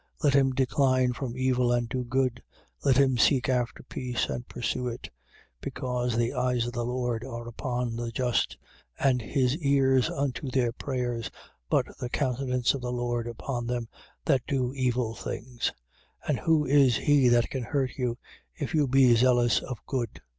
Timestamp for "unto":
10.09-10.49